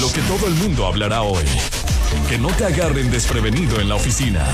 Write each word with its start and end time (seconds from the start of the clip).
Lo 0.00 0.12
que 0.12 0.20
todo 0.22 0.46
el 0.46 0.54
mundo 0.54 0.86
hablará 0.86 1.22
hoy. 1.22 1.44
Que 2.28 2.38
no 2.38 2.48
te 2.48 2.64
agarren 2.64 3.10
desprevenido 3.10 3.80
en 3.80 3.88
la 3.88 3.96
oficina. 3.96 4.46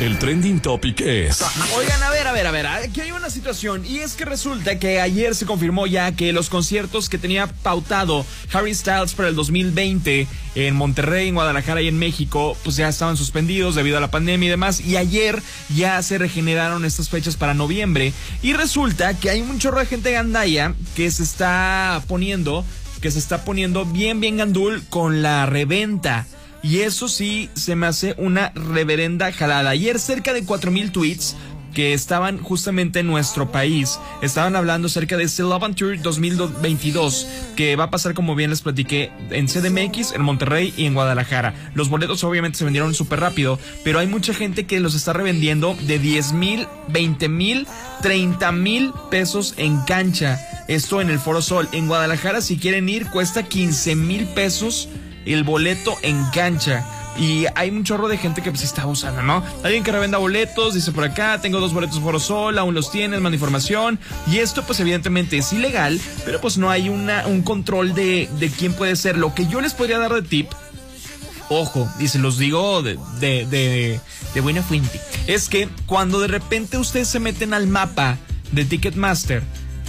El 0.00 0.18
trending 0.18 0.60
topic 0.60 1.00
es. 1.00 1.42
Oigan, 1.76 2.02
a 2.02 2.10
ver, 2.10 2.26
a 2.26 2.32
ver, 2.32 2.46
a 2.46 2.50
ver, 2.50 2.66
aquí 2.66 3.00
hay 3.02 3.12
una 3.12 3.30
situación 3.30 3.84
y 3.86 3.98
es 3.98 4.14
que 4.14 4.24
resulta 4.24 4.78
que 4.78 5.00
ayer 5.00 5.34
se 5.34 5.46
confirmó 5.46 5.86
ya 5.86 6.12
que 6.12 6.32
los 6.32 6.50
conciertos 6.50 7.08
que 7.08 7.18
tenía 7.18 7.46
pautado 7.46 8.26
Harry 8.52 8.74
Styles 8.74 9.14
para 9.14 9.28
el 9.28 9.36
2020 9.36 10.26
en 10.56 10.74
Monterrey, 10.74 11.28
en 11.28 11.34
Guadalajara 11.34 11.80
y 11.80 11.88
en 11.88 11.98
México, 11.98 12.56
pues 12.64 12.76
ya 12.76 12.88
estaban 12.88 13.16
suspendidos 13.16 13.74
debido 13.74 13.96
a 13.96 14.00
la 14.00 14.10
pandemia 14.10 14.48
y 14.48 14.50
demás 14.50 14.80
y 14.80 14.96
ayer 14.96 15.40
ya 15.74 16.02
se 16.02 16.18
regeneraron 16.18 16.84
estas 16.84 17.08
fechas 17.08 17.36
para 17.36 17.54
noviembre 17.54 18.12
y 18.42 18.54
resulta 18.54 19.14
que 19.14 19.30
hay 19.30 19.40
un 19.40 19.58
chorro 19.58 19.78
de 19.78 19.86
gente 19.86 20.12
gandaya 20.12 20.74
que 20.94 21.10
se 21.10 21.22
está 21.22 22.02
poniendo, 22.06 22.64
que 23.06 23.12
se 23.12 23.20
está 23.20 23.44
poniendo 23.44 23.84
bien, 23.84 24.18
bien 24.18 24.38
gandul 24.38 24.82
con 24.90 25.22
la 25.22 25.46
reventa. 25.46 26.26
Y 26.60 26.78
eso 26.78 27.08
sí 27.08 27.48
se 27.54 27.76
me 27.76 27.86
hace 27.86 28.16
una 28.18 28.50
reverenda 28.56 29.30
jalada. 29.30 29.70
Ayer 29.70 30.00
cerca 30.00 30.32
de 30.32 30.44
4000 30.44 30.90
tweets 30.90 31.36
que 31.72 31.94
estaban 31.94 32.42
justamente 32.42 32.98
en 32.98 33.06
nuestro 33.06 33.52
país. 33.52 34.00
Estaban 34.22 34.56
hablando 34.56 34.86
acerca 34.86 35.16
de 35.16 35.22
este 35.22 35.44
Tour 35.44 36.02
2022 36.02 37.28
que 37.54 37.76
va 37.76 37.84
a 37.84 37.90
pasar 37.92 38.12
como 38.12 38.34
bien 38.34 38.50
les 38.50 38.62
platiqué 38.62 39.12
en 39.30 39.46
CDMX, 39.46 40.10
en 40.10 40.22
Monterrey 40.22 40.74
y 40.76 40.86
en 40.86 40.94
Guadalajara. 40.94 41.54
Los 41.74 41.88
boletos 41.88 42.24
obviamente 42.24 42.58
se 42.58 42.64
vendieron 42.64 42.92
súper 42.92 43.20
rápido, 43.20 43.60
pero 43.84 44.00
hay 44.00 44.08
mucha 44.08 44.34
gente 44.34 44.66
que 44.66 44.80
los 44.80 44.96
está 44.96 45.12
revendiendo 45.12 45.76
de 45.82 46.00
10 46.00 46.32
mil, 46.32 46.66
20 46.88 47.28
mil, 47.28 47.68
30 48.02 48.50
mil 48.50 48.92
pesos 49.12 49.54
en 49.58 49.78
cancha. 49.82 50.55
Esto 50.68 51.00
en 51.00 51.10
el 51.10 51.18
Foro 51.18 51.42
Sol. 51.42 51.68
En 51.72 51.86
Guadalajara 51.86 52.40
si 52.40 52.58
quieren 52.58 52.88
ir 52.88 53.06
cuesta 53.06 53.44
15 53.44 53.94
mil 53.94 54.26
pesos 54.26 54.88
el 55.26 55.44
boleto 55.44 55.96
en 56.02 56.24
cancha. 56.30 56.84
Y 57.18 57.46
hay 57.54 57.70
un 57.70 57.82
chorro 57.82 58.08
de 58.08 58.18
gente 58.18 58.42
que 58.42 58.50
pues 58.50 58.62
está 58.62 58.86
usando, 58.86 59.22
¿no? 59.22 59.42
Alguien 59.64 59.82
que 59.82 59.90
revenda 59.90 60.18
boletos, 60.18 60.74
dice 60.74 60.92
por 60.92 61.04
acá, 61.04 61.40
tengo 61.40 61.60
dos 61.60 61.72
boletos 61.72 61.98
Foro 62.00 62.20
Sol, 62.20 62.58
aún 62.58 62.74
los 62.74 62.90
tienes, 62.90 63.20
manda 63.20 63.36
información. 63.36 63.98
Y 64.30 64.38
esto 64.38 64.64
pues 64.64 64.80
evidentemente 64.80 65.38
es 65.38 65.52
ilegal, 65.52 65.98
pero 66.24 66.40
pues 66.40 66.58
no 66.58 66.70
hay 66.70 66.88
una, 66.90 67.26
un 67.26 67.42
control 67.42 67.94
de, 67.94 68.28
de 68.38 68.50
quién 68.50 68.74
puede 68.74 68.96
ser. 68.96 69.16
Lo 69.16 69.34
que 69.34 69.46
yo 69.46 69.62
les 69.62 69.72
podría 69.72 69.98
dar 69.98 70.12
de 70.12 70.22
tip, 70.22 70.48
ojo, 71.48 71.88
y 71.98 72.08
se 72.08 72.18
los 72.18 72.36
digo 72.38 72.82
de, 72.82 72.98
de, 73.18 73.46
de, 73.46 74.00
de 74.34 74.40
buena 74.42 74.62
fuente, 74.62 75.00
es 75.26 75.48
que 75.48 75.70
cuando 75.86 76.20
de 76.20 76.28
repente 76.28 76.76
ustedes 76.76 77.08
se 77.08 77.18
meten 77.18 77.54
al 77.54 77.66
mapa 77.66 78.18
de 78.52 78.66
Ticketmaster, 78.66 79.42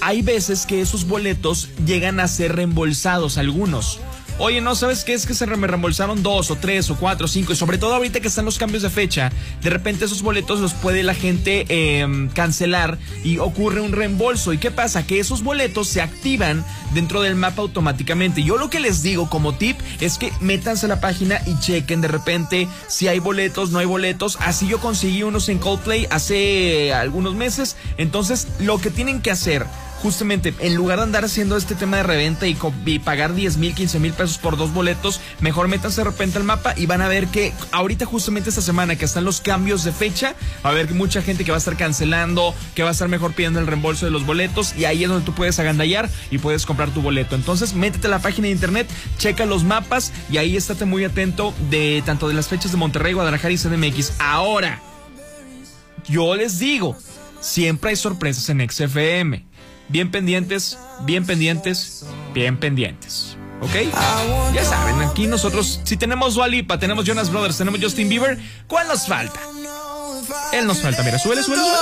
hay 0.00 0.22
veces 0.22 0.66
que 0.66 0.80
esos 0.80 1.06
boletos 1.06 1.68
llegan 1.84 2.20
a 2.20 2.28
ser 2.28 2.56
reembolsados, 2.56 3.38
algunos. 3.38 4.00
Oye, 4.40 4.60
no, 4.60 4.76
¿sabes 4.76 5.02
qué? 5.02 5.14
Es 5.14 5.26
que 5.26 5.34
se 5.34 5.48
me 5.48 5.66
reembolsaron 5.66 6.22
dos 6.22 6.52
o 6.52 6.54
tres 6.54 6.90
o 6.90 6.96
cuatro 6.96 7.24
o 7.24 7.28
cinco. 7.28 7.52
Y 7.52 7.56
sobre 7.56 7.76
todo 7.76 7.96
ahorita 7.96 8.20
que 8.20 8.28
están 8.28 8.44
los 8.44 8.56
cambios 8.56 8.84
de 8.84 8.90
fecha, 8.90 9.32
de 9.62 9.68
repente 9.68 10.04
esos 10.04 10.22
boletos 10.22 10.60
los 10.60 10.74
puede 10.74 11.02
la 11.02 11.14
gente 11.14 11.66
eh, 11.68 12.28
cancelar 12.34 12.98
y 13.24 13.38
ocurre 13.38 13.80
un 13.80 13.90
reembolso. 13.90 14.52
¿Y 14.52 14.58
qué 14.58 14.70
pasa? 14.70 15.04
Que 15.04 15.18
esos 15.18 15.42
boletos 15.42 15.88
se 15.88 16.02
activan 16.02 16.64
dentro 16.94 17.20
del 17.20 17.34
mapa 17.34 17.62
automáticamente. 17.62 18.44
Yo 18.44 18.58
lo 18.58 18.70
que 18.70 18.78
les 18.78 19.02
digo 19.02 19.28
como 19.28 19.56
tip 19.56 19.76
es 20.00 20.18
que 20.18 20.32
métanse 20.40 20.86
a 20.86 20.88
la 20.88 21.00
página 21.00 21.42
y 21.44 21.58
chequen 21.58 22.00
de 22.00 22.06
repente 22.06 22.68
si 22.86 23.08
hay 23.08 23.18
boletos, 23.18 23.72
no 23.72 23.80
hay 23.80 23.86
boletos. 23.86 24.38
Así 24.40 24.68
yo 24.68 24.78
conseguí 24.78 25.24
unos 25.24 25.48
en 25.48 25.58
Coldplay 25.58 26.06
hace 26.10 26.94
algunos 26.94 27.34
meses. 27.34 27.76
Entonces, 27.96 28.46
lo 28.60 28.80
que 28.80 28.90
tienen 28.90 29.20
que 29.20 29.32
hacer 29.32 29.66
justamente 30.02 30.54
en 30.60 30.74
lugar 30.74 30.98
de 30.98 31.04
andar 31.04 31.24
haciendo 31.24 31.56
este 31.56 31.74
tema 31.74 31.98
de 31.98 32.02
reventa 32.02 32.46
y, 32.46 32.54
pagar 32.98 33.34
10 33.34 33.56
mil, 33.56 33.74
15 33.74 33.98
mil 33.98 34.12
pesos 34.12 34.38
por 34.38 34.56
dos 34.56 34.72
boletos, 34.72 35.20
mejor 35.40 35.68
métanse 35.68 36.00
de 36.00 36.10
repente 36.10 36.38
al 36.38 36.44
mapa 36.44 36.74
y 36.76 36.86
van 36.86 37.02
a 37.02 37.08
ver 37.08 37.28
que 37.28 37.52
ahorita 37.72 38.06
justamente 38.06 38.50
esta 38.50 38.62
semana 38.62 38.96
que 38.96 39.04
están 39.04 39.24
los 39.24 39.40
cambios 39.40 39.84
de 39.84 39.92
fecha, 39.92 40.34
va 40.64 40.70
a 40.70 40.72
haber 40.72 40.92
mucha 40.94 41.22
gente 41.22 41.44
que 41.44 41.50
va 41.50 41.56
a 41.56 41.58
estar 41.58 41.76
cancelando, 41.76 42.54
que 42.74 42.82
va 42.82 42.90
a 42.90 42.92
estar 42.92 43.08
mejor 43.08 43.32
pidiendo 43.32 43.60
el 43.60 43.66
reembolso 43.66 44.06
de 44.06 44.12
los 44.12 44.24
boletos 44.24 44.74
y 44.76 44.84
ahí 44.84 45.02
es 45.02 45.10
donde 45.10 45.24
tú 45.24 45.34
puedes 45.34 45.58
agandallar 45.58 46.08
y 46.30 46.38
puedes 46.38 46.66
comprar 46.66 46.90
tu 46.90 47.02
boleto. 47.02 47.34
Entonces 47.34 47.74
métete 47.74 48.06
a 48.06 48.10
la 48.10 48.20
página 48.20 48.46
de 48.46 48.52
internet, 48.52 48.88
checa 49.18 49.46
los 49.46 49.64
mapas 49.64 50.12
y 50.30 50.36
ahí 50.36 50.56
estate 50.56 50.84
muy 50.84 51.04
atento 51.04 51.54
de 51.70 52.02
tanto 52.06 52.28
de 52.28 52.34
las 52.34 52.48
fechas 52.48 52.72
de 52.72 52.78
Monterrey, 52.78 53.12
Guadalajara 53.12 53.52
y 53.52 53.58
CDMX. 53.58 54.12
Ahora, 54.18 54.80
yo 56.08 56.36
les 56.36 56.58
digo, 56.58 56.96
siempre 57.40 57.90
hay 57.90 57.96
sorpresas 57.96 58.48
en 58.48 58.68
XFM 58.68 59.47
bien 59.88 60.10
pendientes, 60.10 60.78
bien 61.00 61.26
pendientes, 61.26 62.04
bien 62.34 62.58
pendientes. 62.58 63.36
¿Ok? 63.60 63.74
Ya 64.54 64.64
saben, 64.64 65.02
aquí 65.02 65.26
nosotros, 65.26 65.80
si 65.82 65.96
tenemos 65.96 66.34
Dualipa, 66.34 66.78
tenemos 66.78 67.04
Jonas 67.04 67.30
Brothers, 67.30 67.58
tenemos 67.58 67.80
Justin 67.82 68.08
Bieber, 68.08 68.38
¿cuál 68.68 68.86
nos 68.86 69.06
falta? 69.06 69.40
Él 70.52 70.66
nos 70.66 70.78
falta, 70.80 71.02
mira, 71.02 71.18
suele, 71.18 71.42
suele, 71.42 71.60
suele. 71.62 71.78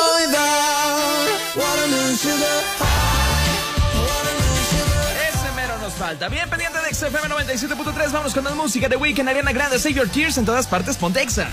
Ese 5.28 5.52
mero 5.54 5.76
nos 5.78 5.92
falta. 5.94 6.28
Bien 6.28 6.48
pendiente 6.48 6.78
de 6.80 6.94
XFM 6.94 7.28
97.3, 7.28 8.10
vamos 8.12 8.32
con 8.32 8.44
la 8.44 8.54
música 8.54 8.88
de 8.88 8.96
Weekend, 8.96 9.28
Ariana 9.28 9.52
Grande, 9.52 9.78
Save 9.78 9.94
Your 9.94 10.08
Tears 10.08 10.38
en 10.38 10.46
todas 10.46 10.66
partes, 10.66 10.96
Pontexa. 10.96 11.48